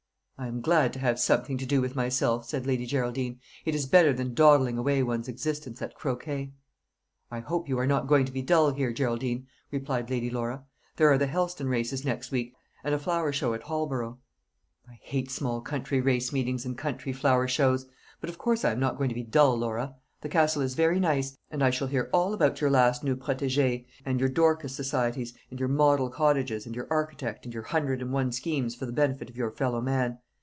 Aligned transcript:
"I 0.37 0.47
am 0.47 0.59
glad 0.59 0.91
to 0.93 0.99
have 0.99 1.19
something 1.19 1.59
to 1.59 1.67
do 1.67 1.81
with 1.81 1.95
myself," 1.95 2.45
said 2.45 2.65
Lady 2.65 2.87
Geraldine. 2.87 3.39
"It 3.63 3.75
is 3.75 3.85
better 3.85 4.11
than 4.11 4.33
dawdling 4.33 4.75
away 4.75 5.03
one's 5.03 5.27
existence 5.27 5.83
at 5.83 5.93
croquet." 5.93 6.51
"I 7.29 7.41
hope 7.41 7.69
you 7.69 7.77
are 7.77 7.85
not 7.85 8.07
going 8.07 8.25
to 8.25 8.31
be 8.31 8.41
dull 8.41 8.71
here, 8.73 8.91
Geraldine," 8.91 9.45
replied 9.69 10.09
Lady 10.09 10.31
Laura. 10.31 10.63
"There 10.95 11.11
are 11.11 11.17
the 11.19 11.27
Helston 11.27 11.67
races 11.69 12.03
next 12.03 12.31
week, 12.31 12.55
and 12.83 12.95
a 12.95 12.97
flower 12.97 13.31
show 13.31 13.53
at 13.53 13.61
Holborough." 13.61 14.17
"I 14.89 14.93
hate 15.03 15.29
small 15.29 15.61
country 15.61 16.01
race 16.01 16.33
meetings 16.33 16.65
and 16.65 16.75
country 16.75 17.13
flower 17.13 17.47
shows; 17.47 17.85
but 18.19 18.31
of 18.31 18.39
course 18.39 18.65
I 18.65 18.71
am 18.71 18.79
not 18.79 18.97
going 18.97 19.09
to 19.09 19.15
be 19.15 19.21
dull, 19.21 19.55
Laura. 19.55 19.93
The 20.21 20.29
Castle 20.29 20.63
is 20.63 20.73
very 20.73 20.99
nice; 20.99 21.37
and 21.51 21.61
I 21.63 21.69
shall 21.69 21.87
hear 21.87 22.09
all 22.11 22.33
about 22.33 22.61
your 22.61 22.71
last 22.71 23.03
new 23.03 23.15
protégées, 23.15 23.85
and 24.03 24.19
your 24.19 24.27
Dorcas 24.29 24.75
societies, 24.75 25.35
and 25.51 25.59
your 25.59 25.69
model 25.69 26.09
cottages, 26.09 26.65
and 26.65 26.73
your 26.75 26.87
architect, 26.89 27.45
and 27.45 27.53
your 27.53 27.63
hundred 27.63 28.01
and 28.01 28.11
one 28.11 28.31
schemes 28.31 28.73
for 28.73 28.87
the 28.87 28.91
benefit 28.91 29.29
of 29.29 29.37
your 29.37 29.51
fellow 29.51 29.81
man. 29.81 30.17